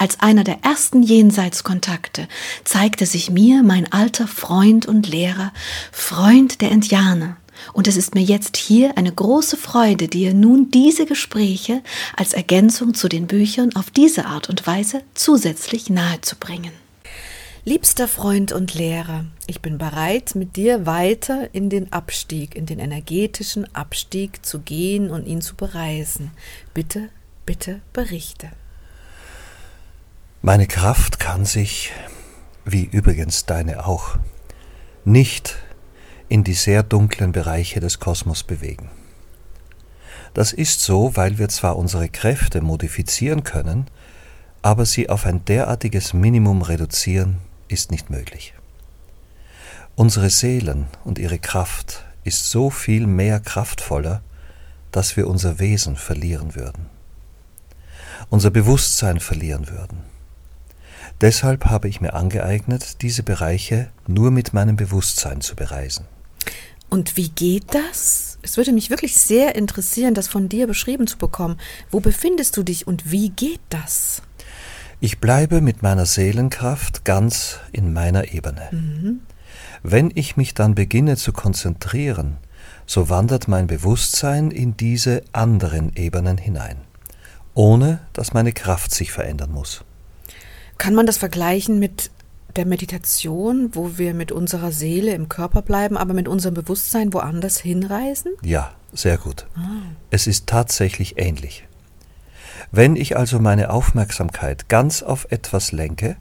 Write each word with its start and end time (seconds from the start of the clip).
Als 0.00 0.18
einer 0.20 0.44
der 0.44 0.64
ersten 0.64 1.02
Jenseitskontakte 1.02 2.26
zeigte 2.64 3.04
sich 3.04 3.30
mir 3.30 3.62
mein 3.62 3.92
alter 3.92 4.26
Freund 4.26 4.86
und 4.86 5.06
Lehrer, 5.06 5.52
Freund 5.92 6.62
der 6.62 6.70
Indianer, 6.70 7.36
und 7.74 7.86
es 7.86 7.98
ist 7.98 8.14
mir 8.14 8.22
jetzt 8.22 8.56
hier 8.56 8.96
eine 8.96 9.12
große 9.12 9.58
Freude, 9.58 10.08
dir 10.08 10.32
nun 10.32 10.70
diese 10.70 11.04
Gespräche 11.04 11.82
als 12.16 12.32
Ergänzung 12.32 12.94
zu 12.94 13.10
den 13.10 13.26
Büchern 13.26 13.76
auf 13.76 13.90
diese 13.90 14.24
Art 14.24 14.48
und 14.48 14.66
Weise 14.66 15.02
zusätzlich 15.12 15.90
nahezubringen. 15.90 16.72
Liebster 17.66 18.08
Freund 18.08 18.52
und 18.52 18.72
Lehrer, 18.72 19.26
ich 19.46 19.60
bin 19.60 19.76
bereit, 19.76 20.34
mit 20.34 20.56
dir 20.56 20.86
weiter 20.86 21.50
in 21.52 21.68
den 21.68 21.92
Abstieg, 21.92 22.56
in 22.56 22.64
den 22.64 22.78
energetischen 22.78 23.74
Abstieg 23.74 24.46
zu 24.46 24.60
gehen 24.60 25.10
und 25.10 25.26
ihn 25.26 25.42
zu 25.42 25.56
bereisen. 25.56 26.30
Bitte, 26.72 27.10
bitte 27.44 27.82
berichte. 27.92 28.48
Meine 30.42 30.66
Kraft 30.66 31.20
kann 31.20 31.44
sich, 31.44 31.92
wie 32.64 32.84
übrigens 32.84 33.44
deine 33.44 33.84
auch, 33.84 34.16
nicht 35.04 35.58
in 36.30 36.44
die 36.44 36.54
sehr 36.54 36.82
dunklen 36.82 37.32
Bereiche 37.32 37.78
des 37.80 38.00
Kosmos 38.00 38.42
bewegen. 38.42 38.88
Das 40.32 40.54
ist 40.54 40.80
so, 40.80 41.14
weil 41.14 41.36
wir 41.36 41.50
zwar 41.50 41.76
unsere 41.76 42.08
Kräfte 42.08 42.62
modifizieren 42.62 43.44
können, 43.44 43.88
aber 44.62 44.86
sie 44.86 45.10
auf 45.10 45.26
ein 45.26 45.44
derartiges 45.44 46.14
Minimum 46.14 46.62
reduzieren 46.62 47.36
ist 47.68 47.90
nicht 47.90 48.08
möglich. 48.08 48.54
Unsere 49.94 50.30
Seelen 50.30 50.86
und 51.04 51.18
ihre 51.18 51.38
Kraft 51.38 52.06
ist 52.24 52.50
so 52.50 52.70
viel 52.70 53.06
mehr 53.06 53.40
kraftvoller, 53.40 54.22
dass 54.90 55.18
wir 55.18 55.28
unser 55.28 55.58
Wesen 55.58 55.96
verlieren 55.96 56.54
würden, 56.54 56.86
unser 58.30 58.50
Bewusstsein 58.50 59.20
verlieren 59.20 59.68
würden. 59.68 60.09
Deshalb 61.20 61.66
habe 61.66 61.88
ich 61.88 62.00
mir 62.00 62.14
angeeignet, 62.14 63.02
diese 63.02 63.22
Bereiche 63.22 63.88
nur 64.06 64.30
mit 64.30 64.54
meinem 64.54 64.76
Bewusstsein 64.76 65.42
zu 65.42 65.54
bereisen. 65.54 66.06
Und 66.88 67.16
wie 67.16 67.28
geht 67.28 67.74
das? 67.74 68.38
Es 68.42 68.56
würde 68.56 68.72
mich 68.72 68.90
wirklich 68.90 69.14
sehr 69.14 69.54
interessieren, 69.54 70.14
das 70.14 70.28
von 70.28 70.48
dir 70.48 70.66
beschrieben 70.66 71.06
zu 71.06 71.18
bekommen. 71.18 71.58
Wo 71.90 72.00
befindest 72.00 72.56
du 72.56 72.62
dich 72.62 72.86
und 72.86 73.10
wie 73.10 73.28
geht 73.30 73.60
das? 73.68 74.22
Ich 74.98 75.18
bleibe 75.18 75.60
mit 75.60 75.82
meiner 75.82 76.06
Seelenkraft 76.06 77.04
ganz 77.04 77.58
in 77.70 77.92
meiner 77.92 78.32
Ebene. 78.32 78.68
Mhm. 78.70 79.20
Wenn 79.82 80.10
ich 80.14 80.36
mich 80.36 80.54
dann 80.54 80.74
beginne 80.74 81.16
zu 81.16 81.32
konzentrieren, 81.32 82.38
so 82.86 83.08
wandert 83.08 83.46
mein 83.46 83.66
Bewusstsein 83.66 84.50
in 84.50 84.76
diese 84.76 85.22
anderen 85.32 85.94
Ebenen 85.96 86.38
hinein, 86.38 86.78
ohne 87.54 88.00
dass 88.12 88.34
meine 88.34 88.52
Kraft 88.52 88.92
sich 88.92 89.12
verändern 89.12 89.52
muss. 89.52 89.84
Kann 90.80 90.94
man 90.94 91.04
das 91.04 91.18
vergleichen 91.18 91.78
mit 91.78 92.10
der 92.56 92.64
Meditation, 92.64 93.74
wo 93.74 93.98
wir 93.98 94.14
mit 94.14 94.32
unserer 94.32 94.72
Seele 94.72 95.12
im 95.12 95.28
Körper 95.28 95.60
bleiben, 95.60 95.98
aber 95.98 96.14
mit 96.14 96.26
unserem 96.26 96.54
Bewusstsein 96.54 97.12
woanders 97.12 97.58
hinreisen? 97.58 98.32
Ja, 98.40 98.72
sehr 98.94 99.18
gut. 99.18 99.46
Ah. 99.56 99.82
Es 100.08 100.26
ist 100.26 100.46
tatsächlich 100.46 101.18
ähnlich. 101.18 101.68
Wenn 102.72 102.96
ich 102.96 103.14
also 103.14 103.38
meine 103.40 103.68
Aufmerksamkeit 103.68 104.70
ganz 104.70 105.02
auf 105.02 105.26
etwas 105.30 105.72
lenke, 105.72 106.16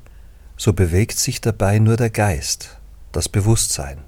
so 0.57 0.73
bewegt 0.73 1.17
sich 1.17 1.39
dabei 1.39 1.79
nur 1.79 1.95
der 1.95 2.09
Geist, 2.09 2.79
das 3.13 3.29
Bewusstsein. 3.29 3.99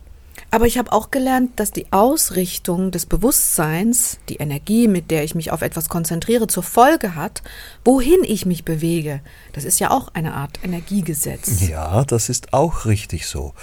Aber 0.53 0.67
ich 0.67 0.77
habe 0.77 0.91
auch 0.91 1.11
gelernt, 1.11 1.51
dass 1.55 1.71
die 1.71 1.91
Ausrichtung 1.93 2.91
des 2.91 3.05
Bewusstseins, 3.05 4.19
die 4.27 4.35
Energie, 4.35 4.89
mit 4.89 5.09
der 5.09 5.23
ich 5.23 5.33
mich 5.33 5.49
auf 5.51 5.61
etwas 5.61 5.87
konzentriere, 5.87 6.47
zur 6.47 6.63
Folge 6.63 7.15
hat, 7.15 7.41
wohin 7.85 8.19
ich 8.25 8.45
mich 8.45 8.65
bewege. 8.65 9.21
Das 9.53 9.63
ist 9.63 9.79
ja 9.79 9.91
auch 9.91 10.09
eine 10.13 10.33
Art 10.33 10.59
Energiegesetz. 10.61 11.67
Ja, 11.69 12.03
das 12.03 12.27
ist 12.27 12.53
auch 12.53 12.85
richtig 12.85 13.27
so. 13.27 13.53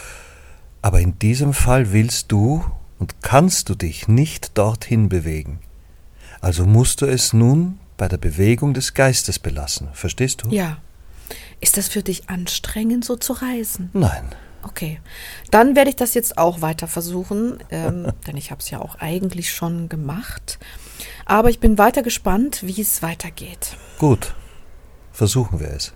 Aber 0.80 1.00
in 1.00 1.18
diesem 1.18 1.52
Fall 1.52 1.92
willst 1.92 2.32
du 2.32 2.64
und 2.98 3.22
kannst 3.22 3.68
du 3.68 3.74
dich 3.74 4.08
nicht 4.08 4.56
dorthin 4.56 5.10
bewegen. 5.10 5.60
Also 6.40 6.64
musst 6.64 7.02
du 7.02 7.06
es 7.06 7.34
nun 7.34 7.78
bei 7.98 8.08
der 8.08 8.16
Bewegung 8.16 8.72
des 8.72 8.94
Geistes 8.94 9.38
belassen. 9.38 9.88
Verstehst 9.92 10.42
du? 10.42 10.48
Ja. 10.50 10.78
Ist 11.60 11.76
das 11.76 11.88
für 11.88 12.02
dich 12.02 12.30
anstrengend, 12.30 13.04
so 13.04 13.16
zu 13.16 13.34
reisen? 13.34 13.90
Nein. 13.92 14.34
Okay, 14.62 15.00
dann 15.50 15.76
werde 15.76 15.90
ich 15.90 15.96
das 15.96 16.14
jetzt 16.14 16.38
auch 16.38 16.60
weiter 16.60 16.88
versuchen, 16.88 17.58
ähm, 17.70 18.12
denn 18.26 18.36
ich 18.36 18.50
habe 18.50 18.60
es 18.60 18.70
ja 18.70 18.80
auch 18.80 18.96
eigentlich 18.96 19.52
schon 19.52 19.88
gemacht. 19.88 20.58
Aber 21.24 21.50
ich 21.50 21.60
bin 21.60 21.78
weiter 21.78 22.02
gespannt, 22.02 22.62
wie 22.62 22.80
es 22.80 23.02
weitergeht. 23.02 23.76
Gut, 23.98 24.34
versuchen 25.12 25.60
wir 25.60 25.70
es. 25.70 25.92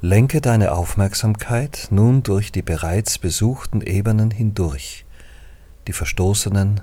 Lenke 0.00 0.42
deine 0.42 0.72
Aufmerksamkeit 0.72 1.88
nun 1.90 2.22
durch 2.22 2.52
die 2.52 2.60
bereits 2.60 3.18
besuchten 3.18 3.80
Ebenen 3.80 4.30
hindurch, 4.30 5.06
die 5.86 5.94
Verstoßenen, 5.94 6.82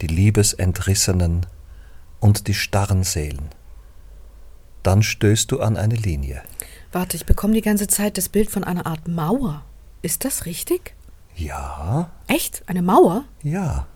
die 0.00 0.08
Liebesentrissenen 0.08 1.46
und 2.18 2.48
die 2.48 2.54
starren 2.54 3.04
Seelen. 3.04 3.50
Dann 4.82 5.02
stößt 5.02 5.52
du 5.52 5.60
an 5.60 5.76
eine 5.76 5.94
Linie. 5.94 6.42
Warte, 6.92 7.16
ich 7.16 7.26
bekomme 7.26 7.54
die 7.54 7.62
ganze 7.62 7.86
Zeit 7.86 8.18
das 8.18 8.28
Bild 8.28 8.50
von 8.50 8.64
einer 8.64 8.86
Art 8.86 9.06
Mauer. 9.06 9.64
Ist 10.02 10.24
das 10.24 10.46
richtig? 10.46 10.94
Ja. 11.36 12.10
Echt? 12.26 12.62
Eine 12.66 12.82
Mauer? 12.82 13.24
Ja. 13.42 13.86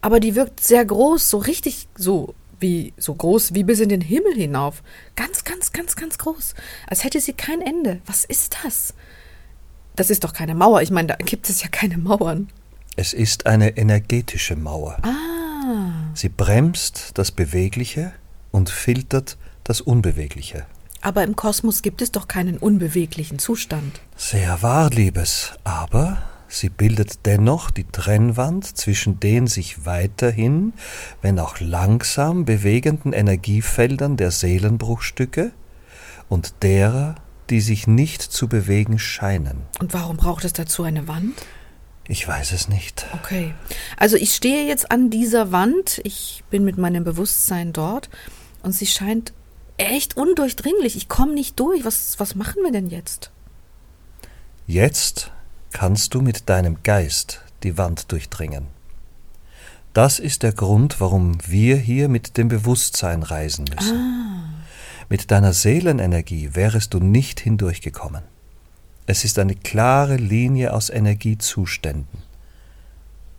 Aber 0.00 0.20
die 0.20 0.34
wirkt 0.34 0.60
sehr 0.60 0.84
groß, 0.84 1.30
so 1.30 1.38
richtig 1.38 1.88
so 1.94 2.34
wie 2.60 2.92
so 2.96 3.14
groß 3.14 3.54
wie 3.54 3.64
bis 3.64 3.80
in 3.80 3.88
den 3.88 4.00
Himmel 4.00 4.34
hinauf. 4.34 4.82
Ganz, 5.16 5.44
ganz, 5.44 5.72
ganz, 5.72 5.96
ganz 5.96 6.18
groß. 6.18 6.54
Als 6.86 7.04
hätte 7.04 7.20
sie 7.20 7.32
kein 7.32 7.60
Ende. 7.60 8.00
Was 8.06 8.24
ist 8.24 8.56
das? 8.64 8.94
Das 9.96 10.10
ist 10.10 10.24
doch 10.24 10.32
keine 10.32 10.54
Mauer. 10.54 10.82
Ich 10.82 10.90
meine, 10.90 11.08
da 11.08 11.16
gibt 11.16 11.48
es 11.48 11.62
ja 11.62 11.68
keine 11.68 11.98
Mauern. 11.98 12.48
Es 12.96 13.12
ist 13.12 13.46
eine 13.46 13.76
energetische 13.76 14.56
Mauer. 14.56 14.98
Ah. 15.02 16.10
Sie 16.14 16.28
bremst 16.28 17.12
das 17.14 17.30
Bewegliche 17.30 18.12
und 18.50 18.70
filtert 18.70 19.36
das 19.64 19.80
Unbewegliche. 19.80 20.66
Aber 21.04 21.22
im 21.22 21.36
Kosmos 21.36 21.82
gibt 21.82 22.00
es 22.00 22.12
doch 22.12 22.28
keinen 22.28 22.56
unbeweglichen 22.56 23.38
Zustand. 23.38 24.00
Sehr 24.16 24.62
wahr, 24.62 24.88
Liebes, 24.88 25.52
aber 25.62 26.22
sie 26.48 26.70
bildet 26.70 27.26
dennoch 27.26 27.70
die 27.70 27.84
Trennwand 27.84 28.64
zwischen 28.64 29.20
den 29.20 29.46
sich 29.46 29.84
weiterhin, 29.84 30.72
wenn 31.20 31.38
auch 31.38 31.60
langsam 31.60 32.46
bewegenden 32.46 33.12
Energiefeldern 33.12 34.16
der 34.16 34.30
Seelenbruchstücke 34.30 35.52
und 36.30 36.54
derer, 36.62 37.16
die 37.50 37.60
sich 37.60 37.86
nicht 37.86 38.22
zu 38.22 38.48
bewegen 38.48 38.98
scheinen. 38.98 39.58
Und 39.80 39.92
warum 39.92 40.16
braucht 40.16 40.46
es 40.46 40.54
dazu 40.54 40.84
eine 40.84 41.06
Wand? 41.06 41.34
Ich 42.08 42.26
weiß 42.26 42.52
es 42.52 42.68
nicht. 42.68 43.04
Okay. 43.12 43.52
Also 43.98 44.16
ich 44.16 44.34
stehe 44.34 44.66
jetzt 44.66 44.90
an 44.90 45.10
dieser 45.10 45.52
Wand, 45.52 46.00
ich 46.02 46.44
bin 46.48 46.64
mit 46.64 46.78
meinem 46.78 47.04
Bewusstsein 47.04 47.74
dort 47.74 48.08
und 48.62 48.72
sie 48.72 48.86
scheint 48.86 49.34
echt 49.76 50.16
undurchdringlich. 50.16 50.96
Ich 50.96 51.08
komme 51.08 51.34
nicht 51.34 51.58
durch. 51.58 51.84
Was, 51.84 52.18
was 52.18 52.34
machen 52.34 52.62
wir 52.62 52.72
denn 52.72 52.88
jetzt? 52.88 53.30
Jetzt 54.66 55.30
kannst 55.72 56.14
du 56.14 56.20
mit 56.20 56.48
deinem 56.48 56.82
Geist 56.82 57.42
die 57.62 57.76
Wand 57.76 58.10
durchdringen. 58.12 58.66
Das 59.92 60.18
ist 60.18 60.42
der 60.42 60.52
Grund, 60.52 61.00
warum 61.00 61.38
wir 61.46 61.76
hier 61.76 62.08
mit 62.08 62.36
dem 62.36 62.48
Bewusstsein 62.48 63.22
reisen 63.22 63.66
müssen. 63.74 63.96
Ah. 63.96 64.64
Mit 65.08 65.30
deiner 65.30 65.52
Seelenenergie 65.52 66.54
wärest 66.54 66.94
du 66.94 66.98
nicht 66.98 67.40
hindurchgekommen. 67.40 68.22
Es 69.06 69.24
ist 69.24 69.38
eine 69.38 69.54
klare 69.54 70.16
Linie 70.16 70.72
aus 70.72 70.90
Energiezuständen. 70.90 72.22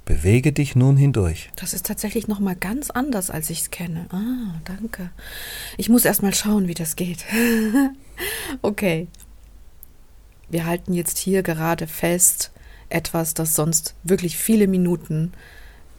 Bewege 0.06 0.54
dich 0.54 0.76
nun 0.76 0.98
hindurch. 0.98 1.50
Das 1.56 1.74
ist 1.74 1.88
tatsächlich 1.88 2.28
noch 2.28 2.40
mal 2.40 2.56
ganz 2.56 2.92
anders, 2.92 3.32
als 3.32 3.50
ich 3.50 3.62
es 3.62 3.72
kenne. 3.72 4.06
Ah, 4.12 4.62
danke. 4.64 5.10
Ich 5.78 5.90
muss 5.90 6.06
erst 6.06 6.22
mal 6.22 6.34
schauen, 6.34 6.68
wie 6.68 6.76
das 6.76 6.96
geht. 6.96 7.26
okay. 8.62 9.08
Wir 10.48 10.68
halten 10.68 10.94
jetzt 10.94 11.18
hier 11.18 11.42
gerade 11.42 11.88
fest 11.88 12.52
etwas, 12.90 13.34
das 13.34 13.56
sonst 13.56 13.96
wirklich 14.04 14.38
viele 14.38 14.68
Minuten, 14.68 15.34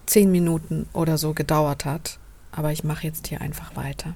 zehn 0.06 0.30
Minuten 0.30 0.86
oder 0.92 1.18
so 1.18 1.34
gedauert 1.34 1.84
hat. 1.84 2.20
Aber 2.52 2.70
ich 2.70 2.84
mache 2.84 3.08
jetzt 3.08 3.26
hier 3.26 3.40
einfach 3.40 3.74
weiter. 3.74 4.14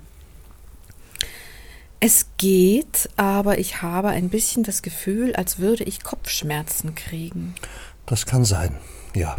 Es 1.99 2.29
geht, 2.39 3.11
aber 3.17 3.59
ich 3.59 3.83
habe 3.83 4.09
ein 4.09 4.31
bisschen 4.31 4.63
das 4.63 4.83
Gefühl, 4.83 5.35
als 5.35 5.59
würde 5.59 5.83
ich 5.83 6.03
Kopfschmerzen 6.03 6.95
kriegen. 6.95 7.55
Das 8.07 8.25
kann 8.25 8.45
sein, 8.45 8.77
ja. 9.15 9.37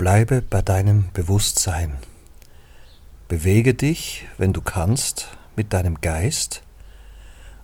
Bleibe 0.00 0.40
bei 0.40 0.62
deinem 0.62 1.10
Bewusstsein. 1.12 1.98
Bewege 3.28 3.74
dich, 3.74 4.26
wenn 4.38 4.54
du 4.54 4.62
kannst, 4.62 5.28
mit 5.56 5.74
deinem 5.74 6.00
Geist 6.00 6.62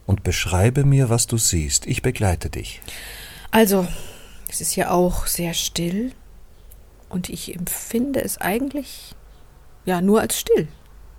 und 0.04 0.22
beschreibe 0.22 0.84
mir, 0.84 1.08
was 1.08 1.26
du 1.26 1.38
siehst. 1.38 1.86
Ich 1.86 2.02
begleite 2.02 2.50
dich. 2.50 2.82
Also, 3.52 3.88
es 4.50 4.60
ist 4.60 4.76
ja 4.76 4.90
auch 4.90 5.26
sehr 5.26 5.54
still 5.54 6.12
und 7.08 7.30
ich 7.30 7.56
empfinde 7.56 8.22
es 8.22 8.36
eigentlich 8.36 9.14
ja 9.86 10.02
nur 10.02 10.20
als 10.20 10.38
still. 10.38 10.68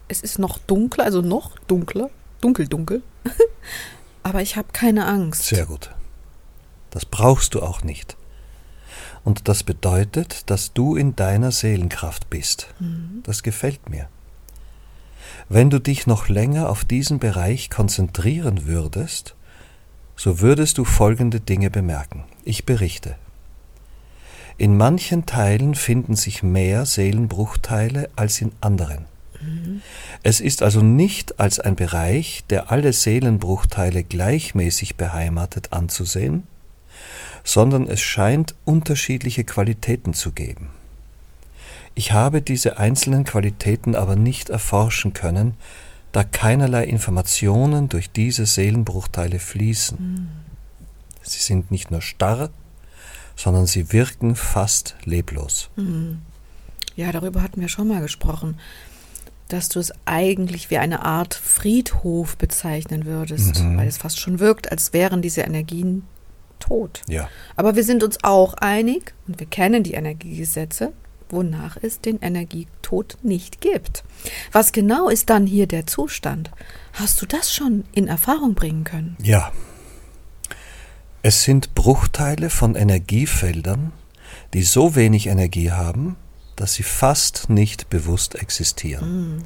Es 0.07 0.21
ist 0.21 0.37
noch 0.37 0.59
dunkler, 0.59 1.05
also 1.05 1.23
noch 1.23 1.57
dunkler, 1.61 2.11
dunkel, 2.41 2.67
dunkel. 2.67 3.01
Aber 4.21 4.43
ich 4.43 4.55
habe 4.55 4.67
keine 4.71 5.07
Angst. 5.07 5.45
Sehr 5.45 5.65
gut. 5.65 5.89
Das 6.91 7.05
brauchst 7.05 7.55
du 7.55 7.63
auch 7.63 7.81
nicht. 7.81 8.15
Und 9.27 9.49
das 9.49 9.63
bedeutet, 9.63 10.49
dass 10.49 10.71
du 10.71 10.95
in 10.95 11.17
deiner 11.17 11.51
Seelenkraft 11.51 12.29
bist. 12.29 12.73
Mhm. 12.79 13.23
Das 13.23 13.43
gefällt 13.43 13.89
mir. 13.89 14.07
Wenn 15.49 15.69
du 15.69 15.79
dich 15.79 16.07
noch 16.07 16.29
länger 16.29 16.69
auf 16.69 16.85
diesen 16.85 17.19
Bereich 17.19 17.69
konzentrieren 17.69 18.67
würdest, 18.67 19.35
so 20.15 20.39
würdest 20.39 20.77
du 20.77 20.85
folgende 20.85 21.41
Dinge 21.41 21.69
bemerken. 21.69 22.23
Ich 22.45 22.63
berichte. 22.63 23.17
In 24.57 24.77
manchen 24.77 25.25
Teilen 25.25 25.75
finden 25.75 26.15
sich 26.15 26.41
mehr 26.41 26.85
Seelenbruchteile 26.85 28.09
als 28.15 28.39
in 28.39 28.53
anderen. 28.61 29.07
Mhm. 29.41 29.81
Es 30.23 30.39
ist 30.39 30.63
also 30.63 30.81
nicht 30.81 31.37
als 31.37 31.59
ein 31.59 31.75
Bereich, 31.75 32.45
der 32.49 32.71
alle 32.71 32.93
Seelenbruchteile 32.93 34.05
gleichmäßig 34.05 34.95
beheimatet 34.95 35.73
anzusehen, 35.73 36.43
sondern 37.47 37.87
es 37.87 38.01
scheint 38.01 38.55
unterschiedliche 38.65 39.45
Qualitäten 39.45 40.13
zu 40.13 40.33
geben. 40.33 40.67
Ich 41.95 42.11
habe 42.11 42.41
diese 42.41 42.77
einzelnen 42.77 43.23
Qualitäten 43.23 43.95
aber 43.95 44.17
nicht 44.17 44.49
erforschen 44.49 45.13
können, 45.13 45.53
da 46.11 46.25
keinerlei 46.25 46.83
Informationen 46.83 47.87
durch 47.87 48.11
diese 48.11 48.45
Seelenbruchteile 48.45 49.39
fließen. 49.39 49.97
Mhm. 49.97 50.27
Sie 51.21 51.39
sind 51.39 51.71
nicht 51.71 51.89
nur 51.89 52.01
starr, 52.01 52.49
sondern 53.37 53.65
sie 53.65 53.93
wirken 53.93 54.35
fast 54.35 54.97
leblos. 55.05 55.69
Mhm. 55.77 56.19
Ja, 56.97 57.13
darüber 57.13 57.41
hatten 57.43 57.61
wir 57.61 57.69
schon 57.69 57.87
mal 57.87 58.01
gesprochen, 58.01 58.59
dass 59.47 59.69
du 59.69 59.79
es 59.79 59.93
eigentlich 60.03 60.69
wie 60.69 60.79
eine 60.79 61.05
Art 61.05 61.33
Friedhof 61.33 62.35
bezeichnen 62.35 63.05
würdest, 63.05 63.63
mhm. 63.63 63.77
weil 63.77 63.87
es 63.87 63.97
fast 63.97 64.19
schon 64.19 64.39
wirkt, 64.39 64.69
als 64.69 64.91
wären 64.91 65.21
diese 65.21 65.41
Energien 65.41 66.03
tot. 66.59 67.01
Ja. 67.07 67.29
Aber 67.55 67.75
wir 67.75 67.83
sind 67.83 68.03
uns 68.03 68.23
auch 68.23 68.53
einig 68.55 69.13
und 69.27 69.39
wir 69.39 69.47
kennen 69.47 69.83
die 69.83 69.93
Energiegesetze, 69.93 70.93
wonach 71.29 71.77
es 71.81 72.01
den 72.01 72.19
Energietod 72.19 73.17
nicht 73.21 73.61
gibt. 73.61 74.03
Was 74.51 74.71
genau 74.71 75.09
ist 75.09 75.29
dann 75.29 75.45
hier 75.45 75.67
der 75.67 75.87
Zustand? 75.87 76.51
Hast 76.93 77.21
du 77.21 77.25
das 77.25 77.53
schon 77.53 77.83
in 77.93 78.07
Erfahrung 78.07 78.53
bringen 78.53 78.83
können? 78.83 79.17
Ja. 79.21 79.51
Es 81.21 81.43
sind 81.43 81.75
Bruchteile 81.75 82.49
von 82.49 82.75
Energiefeldern, 82.75 83.91
die 84.53 84.63
so 84.63 84.95
wenig 84.95 85.27
Energie 85.27 85.71
haben, 85.71 86.15
dass 86.55 86.73
sie 86.73 86.83
fast 86.83 87.49
nicht 87.49 87.89
bewusst 87.89 88.35
existieren. 88.35 89.37
Mm. 89.37 89.43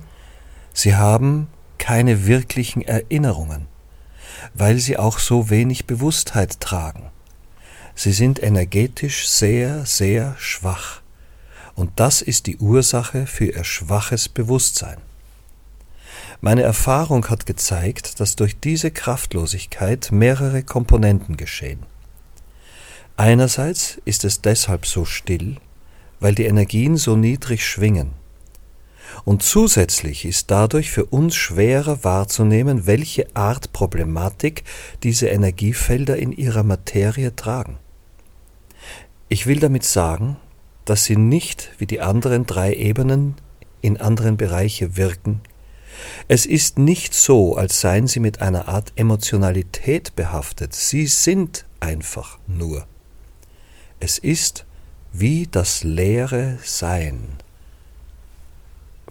Sie 0.73 0.95
haben 0.95 1.47
keine 1.77 2.27
wirklichen 2.27 2.81
Erinnerungen, 2.83 3.67
weil 4.53 4.79
sie 4.79 4.97
auch 4.97 5.19
so 5.19 5.49
wenig 5.49 5.85
Bewusstheit 5.85 6.59
tragen. 6.59 7.11
Sie 7.95 8.11
sind 8.11 8.41
energetisch 8.41 9.27
sehr, 9.27 9.85
sehr 9.85 10.35
schwach. 10.39 11.01
Und 11.75 11.91
das 11.99 12.21
ist 12.21 12.47
die 12.47 12.57
Ursache 12.57 13.27
für 13.27 13.45
ihr 13.45 13.63
schwaches 13.63 14.29
Bewusstsein. 14.29 14.97
Meine 16.41 16.63
Erfahrung 16.63 17.29
hat 17.29 17.45
gezeigt, 17.45 18.19
dass 18.19 18.35
durch 18.35 18.59
diese 18.59 18.91
Kraftlosigkeit 18.91 20.11
mehrere 20.11 20.63
Komponenten 20.63 21.37
geschehen. 21.37 21.83
Einerseits 23.15 24.01
ist 24.05 24.25
es 24.25 24.41
deshalb 24.41 24.87
so 24.87 25.05
still, 25.05 25.57
weil 26.19 26.33
die 26.33 26.45
Energien 26.45 26.97
so 26.97 27.15
niedrig 27.15 27.65
schwingen. 27.65 28.13
Und 29.23 29.43
zusätzlich 29.43 30.25
ist 30.25 30.49
dadurch 30.49 30.89
für 30.91 31.05
uns 31.05 31.35
schwerer 31.35 32.03
wahrzunehmen, 32.03 32.87
welche 32.87 33.27
Art 33.35 33.71
Problematik 33.71 34.63
diese 35.03 35.27
Energiefelder 35.27 36.17
in 36.17 36.31
ihrer 36.31 36.63
Materie 36.63 37.35
tragen. 37.35 37.77
Ich 39.29 39.45
will 39.45 39.59
damit 39.59 39.83
sagen, 39.83 40.37
dass 40.85 41.05
sie 41.05 41.15
nicht 41.15 41.71
wie 41.77 41.85
die 41.85 42.01
anderen 42.01 42.45
drei 42.45 42.73
Ebenen 42.73 43.35
in 43.81 43.97
anderen 43.97 44.37
Bereiche 44.37 44.97
wirken. 44.97 45.41
Es 46.27 46.45
ist 46.45 46.79
nicht 46.79 47.13
so, 47.13 47.55
als 47.55 47.79
seien 47.81 48.07
sie 48.07 48.19
mit 48.19 48.41
einer 48.41 48.67
Art 48.67 48.91
Emotionalität 48.95 50.15
behaftet. 50.15 50.73
Sie 50.73 51.05
sind 51.07 51.65
einfach 51.79 52.39
nur. 52.47 52.87
Es 53.99 54.17
ist 54.17 54.65
wie 55.13 55.47
das 55.51 55.83
leere 55.83 56.57
Sein. 56.63 57.40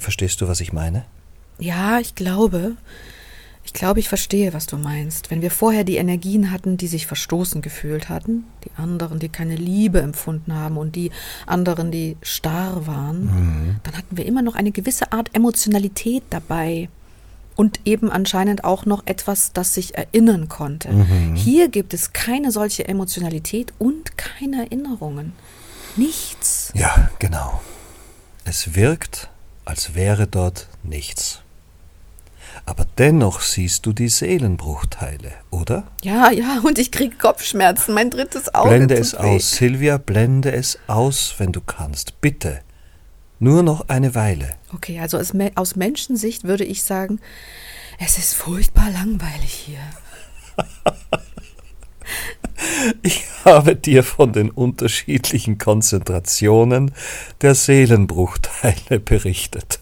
Verstehst 0.00 0.40
du, 0.40 0.48
was 0.48 0.60
ich 0.60 0.72
meine? 0.72 1.04
Ja, 1.58 2.00
ich 2.00 2.14
glaube. 2.14 2.76
Ich 3.62 3.74
glaube, 3.74 4.00
ich 4.00 4.08
verstehe, 4.08 4.54
was 4.54 4.66
du 4.66 4.78
meinst. 4.78 5.30
Wenn 5.30 5.42
wir 5.42 5.50
vorher 5.50 5.84
die 5.84 5.96
Energien 5.96 6.50
hatten, 6.50 6.76
die 6.76 6.88
sich 6.88 7.06
verstoßen 7.06 7.60
gefühlt 7.60 8.08
hatten, 8.08 8.44
die 8.64 8.70
anderen, 8.76 9.18
die 9.18 9.28
keine 9.28 9.54
Liebe 9.54 10.00
empfunden 10.00 10.54
haben 10.54 10.78
und 10.78 10.96
die 10.96 11.10
anderen, 11.46 11.92
die 11.92 12.16
starr 12.22 12.86
waren, 12.86 13.26
mhm. 13.26 13.76
dann 13.82 13.96
hatten 13.96 14.16
wir 14.16 14.24
immer 14.24 14.42
noch 14.42 14.54
eine 14.54 14.72
gewisse 14.72 15.12
Art 15.12 15.30
Emotionalität 15.34 16.24
dabei. 16.30 16.88
Und 17.54 17.80
eben 17.84 18.10
anscheinend 18.10 18.64
auch 18.64 18.86
noch 18.86 19.02
etwas, 19.06 19.52
das 19.52 19.74
sich 19.74 19.94
erinnern 19.94 20.48
konnte. 20.48 20.90
Mhm. 20.90 21.34
Hier 21.34 21.68
gibt 21.68 21.92
es 21.92 22.14
keine 22.14 22.52
solche 22.52 22.88
Emotionalität 22.88 23.74
und 23.78 24.16
keine 24.16 24.64
Erinnerungen. 24.64 25.34
Nichts. 25.96 26.72
Ja, 26.74 27.10
genau. 27.18 27.60
Es 28.46 28.74
wirkt, 28.74 29.28
als 29.64 29.94
wäre 29.94 30.26
dort 30.26 30.68
nichts 30.82 31.42
aber 32.66 32.86
dennoch 32.98 33.40
siehst 33.40 33.86
du 33.86 33.92
die 33.92 34.08
Seelenbruchteile, 34.08 35.32
oder? 35.50 35.84
Ja, 36.02 36.30
ja, 36.30 36.60
und 36.62 36.78
ich 36.78 36.92
kriege 36.92 37.16
Kopfschmerzen, 37.16 37.94
mein 37.94 38.10
drittes 38.10 38.54
Auge. 38.54 38.70
Blende 38.70 38.94
es 38.94 39.14
aus, 39.14 39.52
Silvia, 39.52 39.98
blende 39.98 40.52
es 40.52 40.78
aus, 40.86 41.34
wenn 41.38 41.52
du 41.52 41.60
kannst, 41.60 42.20
bitte. 42.20 42.60
Nur 43.38 43.62
noch 43.62 43.88
eine 43.88 44.14
Weile. 44.14 44.50
Okay, 44.74 45.00
also 45.00 45.18
aus, 45.18 45.32
aus 45.54 45.76
Menschensicht 45.76 46.44
würde 46.44 46.64
ich 46.64 46.82
sagen, 46.82 47.20
es 47.98 48.18
ist 48.18 48.34
furchtbar 48.34 48.90
langweilig 48.90 49.52
hier. 49.52 49.80
Ich 53.02 53.24
habe 53.44 53.76
dir 53.76 54.02
von 54.02 54.32
den 54.32 54.50
unterschiedlichen 54.50 55.58
Konzentrationen 55.58 56.92
der 57.40 57.54
Seelenbruchteile 57.54 59.00
berichtet. 59.00 59.80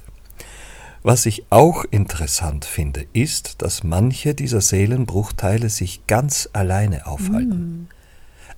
Was 1.02 1.26
ich 1.26 1.44
auch 1.50 1.84
interessant 1.84 2.64
finde, 2.64 3.06
ist, 3.12 3.62
dass 3.62 3.84
manche 3.84 4.34
dieser 4.34 4.60
Seelenbruchteile 4.60 5.70
sich 5.70 6.06
ganz 6.06 6.48
alleine 6.52 7.06
aufhalten. 7.06 7.82
Mm. 7.82 7.88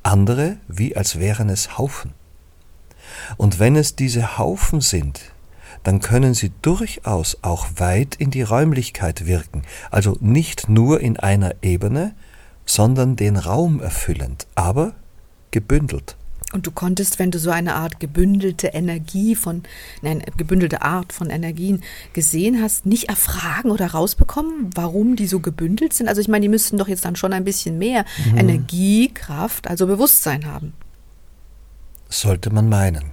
Andere 0.02 0.56
wie 0.66 0.96
als 0.96 1.18
wären 1.18 1.50
es 1.50 1.76
Haufen. 1.76 2.12
Und 3.36 3.58
wenn 3.58 3.76
es 3.76 3.96
diese 3.96 4.38
Haufen 4.38 4.80
sind, 4.80 5.20
dann 5.82 6.00
können 6.00 6.34
sie 6.34 6.52
durchaus 6.62 7.38
auch 7.42 7.66
weit 7.76 8.14
in 8.16 8.30
die 8.30 8.42
Räumlichkeit 8.42 9.26
wirken, 9.26 9.62
also 9.90 10.16
nicht 10.20 10.68
nur 10.68 11.00
in 11.00 11.18
einer 11.18 11.54
Ebene, 11.62 12.14
sondern 12.70 13.16
den 13.16 13.36
Raum 13.36 13.80
erfüllend, 13.80 14.46
aber 14.54 14.94
gebündelt. 15.50 16.16
Und 16.52 16.66
du 16.66 16.70
konntest, 16.70 17.18
wenn 17.18 17.30
du 17.30 17.38
so 17.38 17.50
eine 17.50 17.74
Art 17.74 18.00
gebündelte 18.00 18.68
Energie 18.68 19.34
von, 19.34 19.62
nein, 20.02 20.22
gebündelte 20.36 20.82
Art 20.82 21.12
von 21.12 21.30
Energien 21.30 21.82
gesehen 22.12 22.60
hast, 22.62 22.86
nicht 22.86 23.08
erfragen 23.08 23.70
oder 23.70 23.88
rausbekommen, 23.88 24.70
warum 24.74 25.16
die 25.16 25.26
so 25.26 25.40
gebündelt 25.40 25.92
sind? 25.92 26.08
Also 26.08 26.20
ich 26.20 26.28
meine, 26.28 26.42
die 26.42 26.48
müssten 26.48 26.78
doch 26.78 26.88
jetzt 26.88 27.04
dann 27.04 27.16
schon 27.16 27.32
ein 27.32 27.44
bisschen 27.44 27.78
mehr 27.78 28.04
mhm. 28.30 28.38
Energie, 28.38 29.12
Kraft, 29.12 29.68
also 29.68 29.86
Bewusstsein 29.86 30.46
haben. 30.46 30.72
Sollte 32.08 32.50
man 32.50 32.68
meinen. 32.68 33.10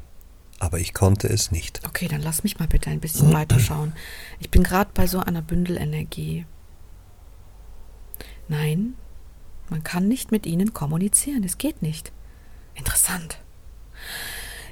Aber 0.59 0.79
ich 0.79 0.93
konnte 0.93 1.27
es 1.27 1.51
nicht. 1.51 1.81
Okay, 1.87 2.07
dann 2.07 2.21
lass 2.21 2.43
mich 2.43 2.57
mal 2.57 2.67
bitte 2.67 2.89
ein 2.89 2.99
bisschen 2.99 3.31
weiterschauen. 3.33 3.93
Ich 4.39 4.49
bin 4.49 4.63
gerade 4.63 4.89
bei 4.93 5.05
so 5.05 5.19
einer 5.19 5.43
Bündelenergie. 5.43 6.45
Nein, 8.47 8.95
man 9.69 9.83
kann 9.83 10.07
nicht 10.07 10.31
mit 10.31 10.45
ihnen 10.45 10.73
kommunizieren. 10.73 11.43
Es 11.43 11.57
geht 11.57 11.81
nicht. 11.81 12.11
Interessant. 12.75 13.39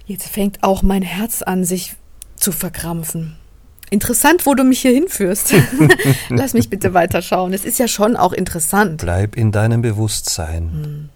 Jetzt 0.06 0.28
fängt 0.28 0.64
auch 0.64 0.84
mein 0.84 1.02
Herz 1.02 1.42
an, 1.42 1.66
sich 1.66 1.96
zu 2.36 2.52
verkrampfen. 2.52 3.38
Interessant, 3.90 4.46
wo 4.46 4.56
du 4.56 4.64
mich 4.64 4.82
hier 4.82 4.92
hinführst. 4.92 5.54
Lass 6.30 6.54
mich 6.54 6.70
bitte 6.70 6.94
weiterschauen. 6.94 7.54
Es 7.54 7.66
ist 7.66 7.80
ja 7.80 7.88
schon 7.88 8.16
auch 8.16 8.34
interessant. 8.34 9.02
Bleib 9.02 9.36
in 9.36 9.52
deinem 9.52 9.82
Bewusstsein. 9.82 10.72
Hm. 10.72 11.10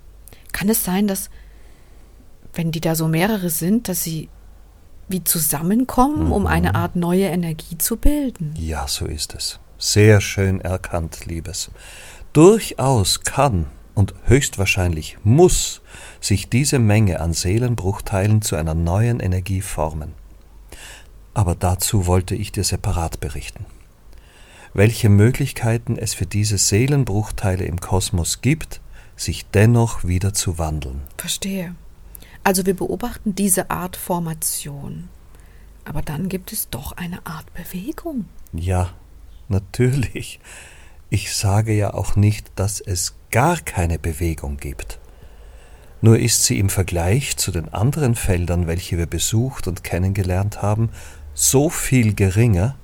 Kann 0.52 0.70
es 0.70 0.84
sein, 0.84 1.08
dass, 1.08 1.30
wenn 2.54 2.72
die 2.72 2.82
da 2.82 2.96
so 2.96 3.08
mehrere 3.08 3.50
sind, 3.50 3.88
dass 3.88 4.04
sie 4.04 4.30
wie 5.08 5.24
zusammenkommen, 5.24 6.26
mhm. 6.26 6.32
um 6.32 6.48
eine 6.48 6.76
Art 6.76 6.96
neue 6.96 7.26
Energie 7.26 7.78
zu 7.78 7.98
bilden. 7.98 8.54
Ja, 8.58 8.88
so 8.88 9.06
ist 9.06 9.34
es. 9.34 9.60
Sehr 9.80 10.22
schön 10.22 10.62
erkannt, 10.62 11.26
Liebes. 11.26 11.72
Durchaus 12.34 13.22
kann 13.22 13.66
und 13.96 14.14
höchstwahrscheinlich 14.26 15.18
muss 15.24 15.82
sich 16.22 16.48
diese 16.48 16.78
Menge 16.78 17.20
an 17.22 17.34
Seelenbruchteilen 17.34 18.42
zu 18.42 18.56
einer 18.56 18.76
neuen 18.76 19.20
Energie 19.20 19.62
formen. 19.62 20.14
Aber 21.34 21.56
dazu 21.56 22.06
wollte 22.06 22.36
ich 22.36 22.52
dir 22.52 22.64
separat 22.64 23.20
berichten. 23.20 23.66
Welche 24.74 25.10
Möglichkeiten 25.10 25.98
es 25.98 26.14
für 26.14 26.28
diese 26.28 26.60
Seelenbruchteile 26.60 27.66
im 27.66 27.82
Kosmos 27.82 28.42
gibt, 28.42 28.80
sich 29.16 29.48
dennoch 29.48 30.04
wieder 30.04 30.34
zu 30.34 30.60
wandeln. 30.60 31.02
Verstehe. 31.18 31.76
Also 32.44 32.66
wir 32.66 32.76
beobachten 32.76 33.34
diese 33.36 33.72
Art 33.72 33.96
Formation. 33.96 35.10
Aber 35.84 36.04
dann 36.04 36.30
gibt 36.30 36.54
es 36.54 36.70
doch 36.70 36.92
eine 36.94 37.26
Art 37.26 37.52
Bewegung. 37.54 38.26
Ja, 38.54 38.92
natürlich. 39.48 40.40
Ich 41.10 41.34
sage 41.34 41.74
ja 41.74 41.94
auch 41.94 42.16
nicht, 42.16 42.52
dass 42.56 42.82
es 42.82 43.16
gar 43.32 43.58
keine 43.58 43.98
Bewegung 43.98 44.58
gibt. 44.58 45.00
Nur 46.02 46.20
ist 46.20 46.44
sie 46.44 46.60
im 46.60 46.70
Vergleich 46.70 47.36
zu 47.36 47.52
den 47.52 47.74
anderen 47.74 48.16
Feldern, 48.16 48.68
welche 48.68 48.98
wir 48.98 49.08
besucht 49.08 49.68
und 49.68 49.84
kennengelernt 49.84 50.62
haben, 50.62 50.90
so 51.34 51.70
viel 51.70 52.14
geringer, 52.14 52.76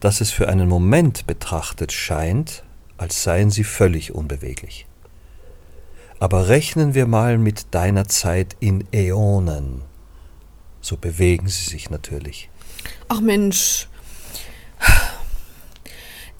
dass 0.00 0.20
es 0.20 0.30
für 0.30 0.48
einen 0.48 0.68
Moment 0.68 1.26
betrachtet 1.26 1.92
scheint, 1.92 2.64
als 2.96 3.22
seien 3.22 3.50
sie 3.50 3.64
völlig 3.64 4.14
unbeweglich. 4.14 4.86
Aber 6.20 6.48
rechnen 6.48 6.94
wir 6.94 7.06
mal 7.06 7.38
mit 7.38 7.74
deiner 7.74 8.06
Zeit 8.08 8.56
in 8.60 8.84
Äonen, 8.92 9.82
so 10.80 10.96
bewegen 10.96 11.48
sie 11.48 11.70
sich 11.70 11.90
natürlich. 11.90 12.50
Ach 13.08 13.20
Mensch, 13.20 13.88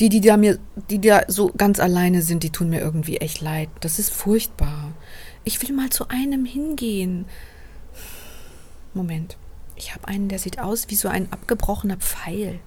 die, 0.00 0.08
die 0.08 0.20
da 0.20 0.36
mir, 0.36 0.58
die 0.90 1.00
da 1.00 1.22
so 1.28 1.52
ganz 1.56 1.80
alleine 1.80 2.22
sind, 2.22 2.42
die 2.42 2.50
tun 2.50 2.70
mir 2.70 2.80
irgendwie 2.80 3.16
echt 3.16 3.40
leid. 3.40 3.68
Das 3.80 3.98
ist 3.98 4.10
furchtbar. 4.10 4.92
Ich 5.44 5.60
will 5.62 5.74
mal 5.74 5.90
zu 5.90 6.08
einem 6.08 6.44
hingehen. 6.44 7.26
Moment. 8.94 9.36
Ich 9.76 9.94
habe 9.94 10.08
einen, 10.08 10.28
der 10.28 10.38
sieht 10.38 10.58
aus 10.58 10.86
wie 10.88 10.96
so 10.96 11.08
ein 11.08 11.32
abgebrochener 11.32 11.96
Pfeil. 11.96 12.58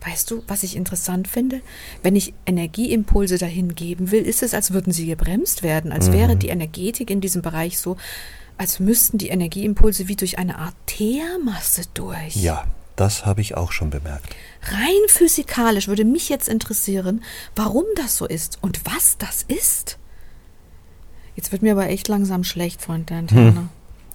Weißt 0.00 0.30
du, 0.30 0.42
was 0.46 0.62
ich 0.62 0.76
interessant 0.76 1.26
finde? 1.28 1.60
Wenn 2.02 2.16
ich 2.16 2.32
Energieimpulse 2.46 3.36
dahin 3.36 3.74
geben 3.74 4.10
will, 4.10 4.22
ist 4.22 4.42
es, 4.42 4.54
als 4.54 4.72
würden 4.72 4.92
sie 4.92 5.06
gebremst 5.06 5.62
werden, 5.62 5.92
als 5.92 6.08
mhm. 6.08 6.12
wäre 6.12 6.36
die 6.36 6.48
Energetik 6.48 7.10
in 7.10 7.20
diesem 7.20 7.42
Bereich 7.42 7.78
so, 7.78 7.96
als 8.56 8.80
müssten 8.80 9.18
die 9.18 9.28
Energieimpulse 9.28 10.08
wie 10.08 10.16
durch 10.16 10.38
eine 10.38 10.58
Art 10.58 10.74
Teermasse 10.86 11.82
durch. 11.94 12.36
Ja, 12.36 12.66
das 13.00 13.26
habe 13.26 13.40
ich 13.40 13.56
auch 13.56 13.72
schon 13.72 13.90
bemerkt. 13.90 14.34
Rein 14.62 15.08
physikalisch 15.08 15.88
würde 15.88 16.04
mich 16.04 16.28
jetzt 16.28 16.48
interessieren, 16.48 17.22
warum 17.56 17.84
das 17.96 18.16
so 18.16 18.26
ist 18.26 18.58
und 18.60 18.80
was 18.84 19.18
das 19.18 19.42
ist. 19.42 19.98
Jetzt 21.36 21.52
wird 21.52 21.62
mir 21.62 21.72
aber 21.72 21.88
echt 21.88 22.08
langsam 22.08 22.42
schlecht, 22.44 22.82
Freund 22.82 23.10
der 23.10 23.18
Antenne. 23.18 23.54
Hm. 23.54 23.68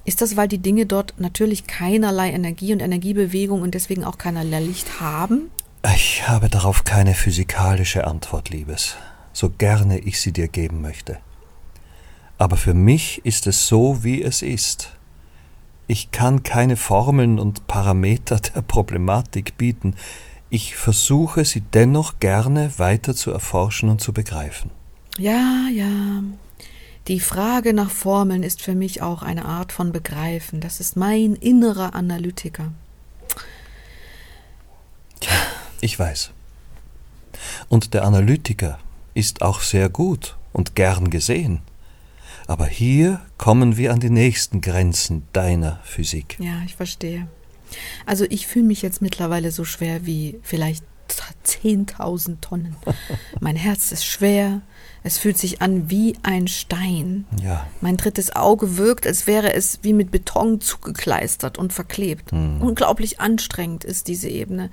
Ist 0.05 0.21
das, 0.21 0.35
weil 0.35 0.49
die 0.49 0.57
Dinge 0.57 0.85
dort 0.85 1.13
natürlich 1.17 1.65
keinerlei 1.67 2.31
Energie 2.31 2.73
und 2.73 2.81
Energiebewegung 2.81 3.61
und 3.61 3.73
deswegen 3.73 4.03
auch 4.03 4.17
keinerlei 4.17 4.59
Licht 4.59 4.99
haben? 4.99 5.49
Ich 5.95 6.27
habe 6.27 6.49
darauf 6.49 6.83
keine 6.83 7.13
physikalische 7.13 8.05
Antwort, 8.05 8.49
Liebes, 8.49 8.95
so 9.31 9.49
gerne 9.49 9.99
ich 9.99 10.19
sie 10.19 10.33
dir 10.33 10.49
geben 10.49 10.81
möchte. 10.81 11.19
Aber 12.37 12.57
für 12.57 12.73
mich 12.73 13.25
ist 13.25 13.47
es 13.47 13.67
so, 13.67 14.03
wie 14.03 14.21
es 14.21 14.41
ist. 14.41 14.91
Ich 15.87 16.11
kann 16.11 16.43
keine 16.43 16.77
Formeln 16.77 17.39
und 17.39 17.67
Parameter 17.67 18.39
der 18.39 18.61
Problematik 18.61 19.57
bieten, 19.57 19.95
ich 20.49 20.75
versuche 20.75 21.45
sie 21.45 21.61
dennoch 21.61 22.19
gerne 22.19 22.77
weiter 22.77 23.15
zu 23.15 23.31
erforschen 23.31 23.89
und 23.89 24.01
zu 24.01 24.13
begreifen. 24.13 24.69
Ja, 25.17 25.67
ja. 25.73 26.21
Die 27.07 27.19
Frage 27.19 27.73
nach 27.73 27.89
Formeln 27.89 28.43
ist 28.43 28.61
für 28.61 28.75
mich 28.75 29.01
auch 29.01 29.23
eine 29.23 29.45
Art 29.45 29.71
von 29.71 29.91
Begreifen. 29.91 30.61
Das 30.61 30.79
ist 30.79 30.95
mein 30.95 31.33
innerer 31.33 31.95
Analytiker. 31.95 32.71
Tja, 35.19 35.33
ich 35.81 35.97
weiß. 35.97 36.29
Und 37.67 37.95
der 37.95 38.05
Analytiker 38.05 38.77
ist 39.15 39.41
auch 39.41 39.59
sehr 39.61 39.89
gut 39.89 40.37
und 40.53 40.75
gern 40.75 41.09
gesehen. 41.09 41.61
Aber 42.47 42.65
hier 42.65 43.21
kommen 43.37 43.77
wir 43.77 43.93
an 43.93 43.99
die 43.99 44.09
nächsten 44.09 44.61
Grenzen 44.61 45.23
deiner 45.33 45.79
Physik. 45.83 46.37
Ja, 46.39 46.61
ich 46.65 46.75
verstehe. 46.75 47.27
Also 48.05 48.25
ich 48.29 48.47
fühle 48.47 48.65
mich 48.65 48.81
jetzt 48.81 49.01
mittlerweile 49.01 49.51
so 49.51 49.65
schwer 49.65 50.05
wie 50.05 50.39
vielleicht 50.43 50.83
10.000 51.45 52.41
Tonnen. 52.41 52.75
Mein 53.39 53.55
Herz 53.55 53.91
ist 53.91 54.05
schwer, 54.05 54.61
es 55.03 55.17
fühlt 55.17 55.37
sich 55.37 55.61
an 55.61 55.89
wie 55.89 56.15
ein 56.23 56.47
Stein. 56.47 57.25
Ja. 57.41 57.67
Mein 57.81 57.97
drittes 57.97 58.35
Auge 58.35 58.77
wirkt, 58.77 59.05
als 59.05 59.27
wäre 59.27 59.53
es 59.53 59.79
wie 59.81 59.93
mit 59.93 60.11
Beton 60.11 60.61
zugekleistert 60.61 61.57
und 61.57 61.73
verklebt. 61.73 62.31
Hm. 62.31 62.61
Unglaublich 62.61 63.19
anstrengend 63.19 63.83
ist 63.83 64.07
diese 64.07 64.29
Ebene. 64.29 64.71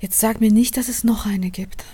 Jetzt 0.00 0.18
sag 0.18 0.40
mir 0.40 0.50
nicht, 0.50 0.76
dass 0.76 0.88
es 0.88 1.04
noch 1.04 1.26
eine 1.26 1.50
gibt. 1.50 1.84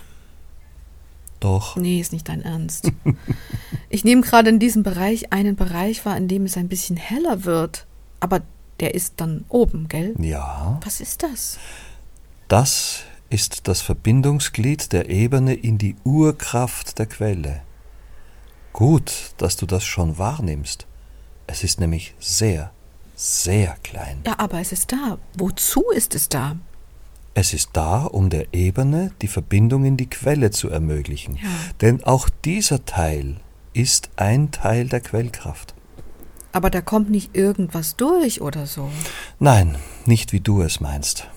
Doch. 1.39 1.75
Nee, 1.75 1.99
ist 1.99 2.11
nicht 2.11 2.27
dein 2.27 2.41
Ernst. 2.41 2.91
ich 3.89 4.03
nehme 4.03 4.21
gerade 4.21 4.49
in 4.49 4.59
diesem 4.59 4.83
Bereich 4.83 5.31
einen 5.31 5.55
Bereich 5.55 6.05
wahr, 6.05 6.17
in 6.17 6.27
dem 6.27 6.45
es 6.45 6.57
ein 6.57 6.67
bisschen 6.67 6.97
heller 6.97 7.45
wird. 7.45 7.85
Aber 8.19 8.41
der 8.79 8.95
ist 8.95 9.15
dann 9.17 9.45
oben, 9.49 9.87
gell? 9.87 10.15
Ja. 10.19 10.79
Was 10.83 11.01
ist 11.01 11.23
das? 11.23 11.57
Das 12.47 13.03
ist 13.29 13.67
das 13.67 13.81
Verbindungsglied 13.81 14.91
der 14.91 15.09
Ebene 15.09 15.53
in 15.53 15.77
die 15.77 15.95
Urkraft 16.03 16.97
der 16.99 17.05
Quelle. 17.05 17.61
Gut, 18.73 19.33
dass 19.37 19.55
du 19.55 19.65
das 19.65 19.83
schon 19.83 20.17
wahrnimmst. 20.17 20.87
Es 21.47 21.63
ist 21.63 21.79
nämlich 21.79 22.15
sehr, 22.19 22.71
sehr 23.15 23.75
klein. 23.83 24.21
Ja, 24.25 24.35
aber 24.37 24.59
es 24.59 24.71
ist 24.71 24.91
da. 24.91 25.17
Wozu 25.35 25.89
ist 25.93 26.15
es 26.15 26.29
da? 26.29 26.57
Es 27.33 27.53
ist 27.53 27.69
da, 27.73 28.03
um 28.03 28.29
der 28.29 28.53
Ebene 28.53 29.11
die 29.21 29.27
Verbindung 29.27 29.85
in 29.85 29.97
die 29.97 30.09
Quelle 30.09 30.51
zu 30.51 30.69
ermöglichen. 30.69 31.35
Ja. 31.35 31.49
Denn 31.81 32.03
auch 32.03 32.29
dieser 32.29 32.85
Teil 32.85 33.37
ist 33.73 34.09
ein 34.15 34.51
Teil 34.51 34.87
der 34.87 35.01
Quellkraft. 35.01 35.73
Aber 36.51 36.69
da 36.69 36.81
kommt 36.81 37.09
nicht 37.09 37.35
irgendwas 37.35 37.95
durch 37.95 38.41
oder 38.41 38.65
so. 38.65 38.89
Nein, 39.39 39.77
nicht 40.05 40.33
wie 40.33 40.39
du 40.39 40.61
es 40.61 40.79
meinst. 40.79 41.27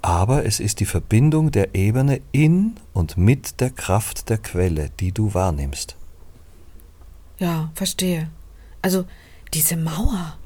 Aber 0.00 0.46
es 0.46 0.58
ist 0.58 0.80
die 0.80 0.86
Verbindung 0.86 1.50
der 1.50 1.74
Ebene 1.74 2.20
in 2.32 2.74
und 2.92 3.16
mit 3.16 3.60
der 3.60 3.70
Kraft 3.70 4.30
der 4.30 4.38
Quelle, 4.38 4.90
die 4.98 5.12
du 5.12 5.34
wahrnimmst. 5.34 5.96
Ja, 7.38 7.70
verstehe. 7.74 8.30
Also 8.80 9.04
diese 9.54 9.76
Mauer, 9.76 10.38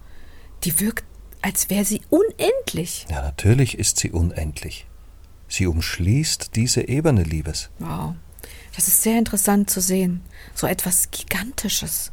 die 0.64 0.78
wirkt, 0.80 1.04
als 1.46 1.70
wäre 1.70 1.84
sie 1.84 2.02
unendlich. 2.10 3.06
Ja, 3.08 3.22
natürlich 3.22 3.78
ist 3.78 4.00
sie 4.00 4.10
unendlich. 4.10 4.84
Sie 5.46 5.68
umschließt 5.68 6.56
diese 6.56 6.88
Ebene, 6.88 7.22
Liebes. 7.22 7.70
Wow. 7.78 8.16
Das 8.74 8.88
ist 8.88 9.04
sehr 9.04 9.16
interessant 9.16 9.70
zu 9.70 9.80
sehen. 9.80 10.22
So 10.56 10.66
etwas 10.66 11.12
Gigantisches. 11.12 12.10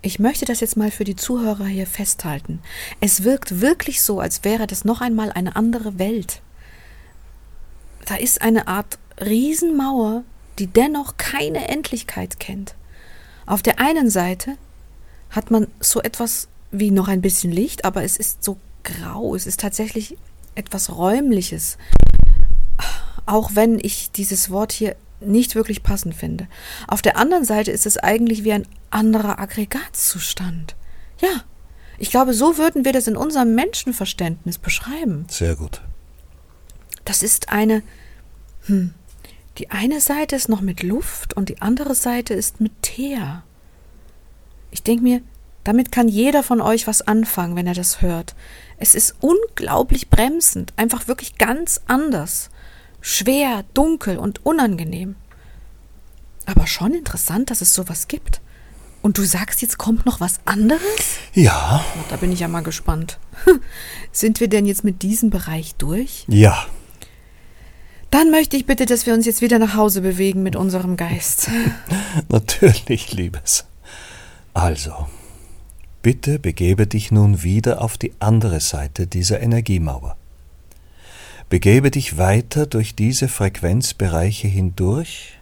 Ich 0.00 0.18
möchte 0.20 0.46
das 0.46 0.60
jetzt 0.60 0.78
mal 0.78 0.90
für 0.90 1.04
die 1.04 1.16
Zuhörer 1.16 1.66
hier 1.66 1.86
festhalten. 1.86 2.60
Es 2.98 3.24
wirkt 3.24 3.60
wirklich 3.60 4.00
so, 4.00 4.20
als 4.20 4.42
wäre 4.42 4.66
das 4.66 4.86
noch 4.86 5.02
einmal 5.02 5.30
eine 5.32 5.54
andere 5.54 5.98
Welt. 5.98 6.40
Da 8.06 8.16
ist 8.16 8.40
eine 8.40 8.68
Art 8.68 8.98
Riesenmauer, 9.20 10.24
die 10.58 10.66
dennoch 10.66 11.18
keine 11.18 11.68
Endlichkeit 11.68 12.40
kennt. 12.40 12.74
Auf 13.44 13.62
der 13.62 13.80
einen 13.80 14.08
Seite 14.08 14.56
hat 15.28 15.50
man 15.50 15.66
so 15.78 16.00
etwas 16.00 16.48
wie 16.78 16.90
noch 16.90 17.08
ein 17.08 17.22
bisschen 17.22 17.52
Licht, 17.52 17.84
aber 17.84 18.02
es 18.04 18.16
ist 18.16 18.44
so 18.44 18.58
grau, 18.84 19.34
es 19.34 19.46
ist 19.46 19.60
tatsächlich 19.60 20.16
etwas 20.54 20.96
Räumliches. 20.96 21.78
Auch 23.26 23.50
wenn 23.54 23.78
ich 23.80 24.10
dieses 24.12 24.50
Wort 24.50 24.72
hier 24.72 24.96
nicht 25.20 25.54
wirklich 25.54 25.82
passend 25.82 26.14
finde. 26.14 26.46
Auf 26.86 27.02
der 27.02 27.16
anderen 27.16 27.44
Seite 27.44 27.70
ist 27.70 27.86
es 27.86 27.96
eigentlich 27.96 28.44
wie 28.44 28.52
ein 28.52 28.66
anderer 28.90 29.38
Aggregatzustand. 29.38 30.76
Ja, 31.20 31.44
ich 31.98 32.10
glaube, 32.10 32.34
so 32.34 32.58
würden 32.58 32.84
wir 32.84 32.92
das 32.92 33.06
in 33.06 33.16
unserem 33.16 33.54
Menschenverständnis 33.54 34.58
beschreiben. 34.58 35.26
Sehr 35.28 35.56
gut. 35.56 35.80
Das 37.04 37.22
ist 37.22 37.48
eine, 37.48 37.82
hm, 38.66 38.92
die 39.58 39.70
eine 39.70 40.00
Seite 40.00 40.36
ist 40.36 40.48
noch 40.48 40.60
mit 40.60 40.82
Luft 40.82 41.34
und 41.34 41.48
die 41.48 41.62
andere 41.62 41.94
Seite 41.94 42.34
ist 42.34 42.60
mit 42.60 42.82
Teer. 42.82 43.42
Ich 44.70 44.82
denke 44.82 45.02
mir, 45.02 45.22
damit 45.66 45.90
kann 45.92 46.08
jeder 46.08 46.42
von 46.42 46.60
euch 46.60 46.86
was 46.86 47.02
anfangen, 47.02 47.56
wenn 47.56 47.66
er 47.66 47.74
das 47.74 48.02
hört. 48.02 48.34
Es 48.78 48.94
ist 48.94 49.16
unglaublich 49.20 50.08
bremsend, 50.10 50.72
einfach 50.76 51.08
wirklich 51.08 51.38
ganz 51.38 51.80
anders 51.86 52.50
schwer, 53.00 53.64
dunkel 53.72 54.18
und 54.18 54.44
unangenehm. 54.44 55.14
Aber 56.44 56.66
schon 56.66 56.92
interessant, 56.92 57.50
dass 57.50 57.60
es 57.60 57.72
sowas 57.72 58.08
gibt. 58.08 58.40
Und 59.00 59.18
du 59.18 59.24
sagst, 59.24 59.62
jetzt 59.62 59.78
kommt 59.78 60.04
noch 60.06 60.20
was 60.20 60.40
anderes? 60.44 60.80
Ja, 61.32 61.84
Da 62.08 62.16
bin 62.16 62.32
ich 62.32 62.40
ja 62.40 62.48
mal 62.48 62.62
gespannt. 62.62 63.18
Sind 64.12 64.40
wir 64.40 64.48
denn 64.48 64.66
jetzt 64.66 64.82
mit 64.82 65.02
diesem 65.02 65.30
Bereich 65.30 65.74
durch? 65.76 66.24
ja. 66.28 66.66
Dann 68.10 68.30
möchte 68.30 68.56
ich 68.56 68.66
bitte, 68.66 68.86
dass 68.86 69.04
wir 69.04 69.12
uns 69.14 69.26
jetzt 69.26 69.42
wieder 69.42 69.58
nach 69.58 69.74
Hause 69.74 70.00
bewegen 70.00 70.42
mit 70.42 70.54
unserem 70.56 70.96
Geist. 70.96 71.50
Natürlich, 72.28 73.12
Liebes. 73.12 73.66
Also, 74.54 75.08
bitte 76.06 76.38
begebe 76.38 76.86
dich 76.86 77.10
nun 77.10 77.42
wieder 77.42 77.82
auf 77.82 77.98
die 77.98 78.12
andere 78.20 78.60
Seite 78.60 79.08
dieser 79.08 79.40
Energiemauer. 79.40 80.16
Begebe 81.48 81.90
dich 81.90 82.16
weiter 82.16 82.64
durch 82.64 82.94
diese 82.94 83.26
Frequenzbereiche 83.26 84.46
hindurch, 84.46 85.36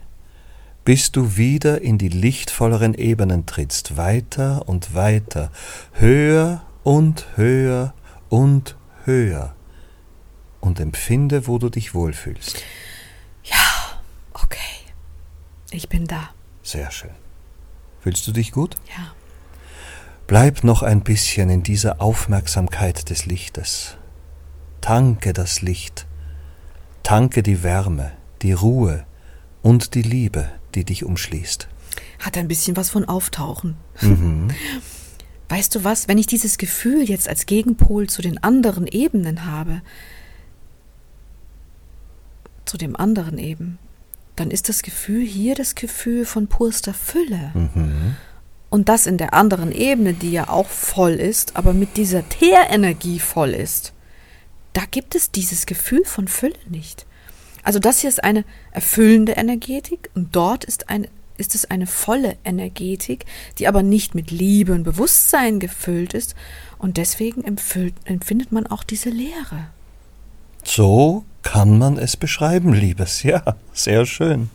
bis 0.83 1.11
du 1.11 1.37
wieder 1.37 1.81
in 1.81 1.99
die 1.99 2.09
lichtvolleren 2.09 2.95
Ebenen 2.95 3.45
trittst, 3.45 3.95
weiter 3.95 4.67
und 4.67 4.95
weiter, 4.95 5.51
höher 5.93 6.63
und 6.83 7.27
höher 7.35 7.93
und 8.29 8.75
höher, 9.03 9.53
und 10.61 10.79
empfinde, 10.79 11.45
wo 11.45 11.59
du 11.59 11.69
dich 11.69 11.93
wohlfühlst. 11.93 12.63
Okay. 14.33 14.57
Ich 15.69 15.89
bin 15.89 16.07
da. 16.07 16.31
Sehr 16.63 16.89
schön. 16.89 17.11
Fühlst 18.01 18.25
du 18.25 18.31
dich 18.31 18.51
gut? 18.51 18.77
Ja. 18.97 19.13
Bleib 20.27 20.63
noch 20.63 20.81
ein 20.81 21.01
bisschen 21.01 21.49
in 21.51 21.61
dieser 21.61 22.01
Aufmerksamkeit 22.01 23.11
des 23.11 23.27
Lichtes. 23.27 23.95
Tanke 24.81 25.33
das 25.33 25.61
Licht, 25.61 26.07
tanke 27.03 27.43
die 27.43 27.61
Wärme, 27.61 28.11
die 28.41 28.53
Ruhe 28.53 29.05
und 29.61 29.93
die 29.93 30.01
Liebe, 30.01 30.49
die 30.73 30.83
dich 30.83 31.03
umschließt. 31.03 31.67
Hat 32.19 32.37
ein 32.37 32.47
bisschen 32.47 32.75
was 32.75 32.89
von 32.89 33.05
Auftauchen. 33.05 33.77
Mhm. 34.01 34.49
Weißt 35.49 35.75
du 35.75 35.83
was, 35.83 36.07
wenn 36.07 36.17
ich 36.17 36.25
dieses 36.25 36.57
Gefühl 36.57 37.03
jetzt 37.07 37.29
als 37.29 37.45
Gegenpol 37.45 38.09
zu 38.09 38.23
den 38.23 38.41
anderen 38.41 38.87
Ebenen 38.87 39.45
habe, 39.45 39.81
zu 42.65 42.77
dem 42.77 42.95
anderen 42.95 43.37
eben, 43.37 43.77
dann 44.35 44.49
ist 44.49 44.69
das 44.69 44.81
Gefühl 44.81 45.23
hier 45.23 45.53
das 45.53 45.75
Gefühl 45.75 46.25
von 46.25 46.47
purster 46.47 46.95
Fülle. 46.95 47.51
Mhm. 47.53 48.15
Und 48.75 48.89
das 48.89 49.07
in 49.07 49.17
der 49.17 49.33
anderen 49.33 49.71
Ebene, 49.71 50.13
die 50.13 50.33
ja 50.33 50.49
auch 50.49 50.67
voll 50.67 51.13
ist, 51.13 51.55
aber 51.55 51.71
mit 51.71 51.95
dieser 51.95 52.27
Teerenergie 52.27 53.19
voll 53.19 53.51
ist, 53.51 53.93
da 54.73 54.81
gibt 54.91 55.15
es 55.15 55.31
dieses 55.31 55.65
Gefühl 55.65 56.03
von 56.03 56.27
Fülle 56.27 56.59
nicht. 56.67 57.05
Also 57.63 57.79
das 57.79 58.01
hier 58.01 58.09
ist 58.09 58.21
eine 58.21 58.43
erfüllende 58.71 59.31
Energetik 59.31 60.09
und 60.13 60.35
dort 60.35 60.65
ist, 60.65 60.89
ein, 60.89 61.07
ist 61.37 61.55
es 61.55 61.71
eine 61.71 61.87
volle 61.87 62.35
Energetik, 62.43 63.23
die 63.59 63.69
aber 63.69 63.81
nicht 63.81 64.13
mit 64.13 64.29
Liebe 64.29 64.73
und 64.73 64.83
Bewusstsein 64.83 65.61
gefüllt 65.61 66.13
ist 66.13 66.35
und 66.77 66.97
deswegen 66.97 67.45
empfüllt, 67.45 67.93
empfindet 68.03 68.51
man 68.51 68.67
auch 68.67 68.83
diese 68.83 69.09
Leere. 69.09 69.69
So 70.65 71.23
kann 71.43 71.77
man 71.77 71.97
es 71.97 72.17
beschreiben, 72.17 72.73
Liebes. 72.73 73.23
Ja, 73.23 73.55
sehr 73.71 74.05
schön. 74.05 74.49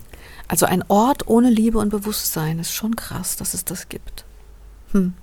Also 0.51 0.67
ein 0.67 0.83
Ort 0.89 1.29
ohne 1.29 1.49
Liebe 1.49 1.79
und 1.79 1.91
Bewusstsein 1.91 2.59
ist 2.59 2.73
schon 2.73 2.97
krass, 2.97 3.37
dass 3.37 3.55
es 3.55 3.65
das 3.65 3.89
gibt. 3.89 4.25
Hm. 4.91 5.15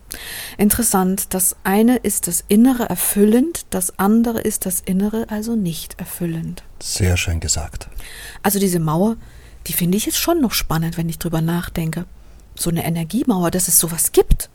Interessant, 0.57 1.33
das 1.33 1.57
eine 1.65 1.97
ist 1.97 2.27
das 2.27 2.45
Innere 2.47 2.87
erfüllend, 2.87 3.65
das 3.69 3.99
andere 3.99 4.39
ist 4.39 4.65
das 4.65 4.79
Innere 4.79 5.25
also 5.29 5.57
nicht 5.57 5.99
erfüllend. 5.99 6.63
Sehr 6.81 7.17
schön 7.17 7.41
gesagt. 7.41 7.89
Also 8.41 8.57
diese 8.57 8.79
Mauer, 8.79 9.17
die 9.67 9.73
finde 9.73 9.97
ich 9.97 10.05
jetzt 10.05 10.17
schon 10.17 10.39
noch 10.39 10.53
spannend, 10.53 10.95
wenn 10.95 11.09
ich 11.09 11.19
drüber 11.19 11.41
nachdenke. 11.41 12.05
So 12.55 12.69
eine 12.69 12.85
Energiemauer, 12.85 13.51
dass 13.51 13.67
es 13.67 13.79
sowas 13.79 14.13
gibt, 14.13 14.49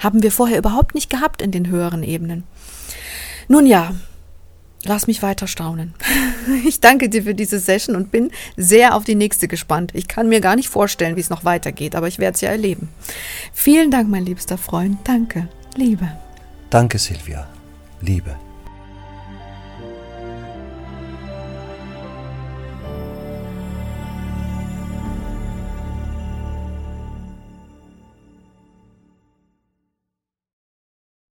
haben 0.00 0.24
wir 0.24 0.32
vorher 0.32 0.58
überhaupt 0.58 0.96
nicht 0.96 1.10
gehabt 1.10 1.42
in 1.42 1.52
den 1.52 1.68
höheren 1.68 2.02
Ebenen. 2.02 2.42
Nun 3.46 3.66
ja, 3.66 3.94
lass 4.84 5.06
mich 5.06 5.22
weiter 5.22 5.46
staunen. 5.46 5.94
Ich 6.66 6.80
danke 6.80 7.10
dir 7.10 7.24
für 7.24 7.34
diese 7.34 7.58
Session 7.58 7.94
und 7.94 8.10
bin 8.10 8.30
sehr 8.56 8.94
auf 8.94 9.04
die 9.04 9.14
nächste 9.14 9.48
gespannt. 9.48 9.90
Ich 9.94 10.08
kann 10.08 10.30
mir 10.30 10.40
gar 10.40 10.56
nicht 10.56 10.70
vorstellen, 10.70 11.14
wie 11.16 11.20
es 11.20 11.28
noch 11.28 11.44
weitergeht, 11.44 11.94
aber 11.94 12.08
ich 12.08 12.18
werde 12.18 12.36
es 12.36 12.40
ja 12.40 12.48
erleben. 12.48 12.88
Vielen 13.52 13.90
Dank, 13.90 14.08
mein 14.08 14.24
liebster 14.24 14.56
Freund. 14.56 14.96
Danke. 15.04 15.48
Liebe. 15.76 16.10
Danke, 16.70 16.98
Silvia. 16.98 17.46
Liebe. 18.00 18.47